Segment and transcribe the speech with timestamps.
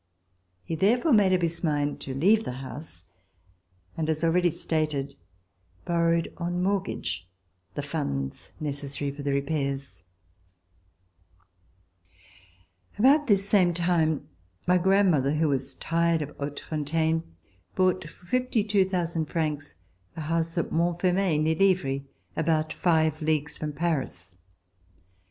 [0.63, 3.03] He therefore [■7] RECOLLECTIONS OF THE REVOLUTION made up his mind to leave the house,
[3.95, 5.15] and, as already stated,
[5.85, 7.29] borrowed on mortgage
[7.75, 10.03] the funds necessary for the repairs.
[12.97, 14.27] About this same time
[14.65, 17.21] my grandmother, who was tired of Hautefontaine,
[17.75, 19.75] bought, for 52,000 francs,
[20.17, 24.35] a house at Montfermeil, near Livry, about five leagues from Paris.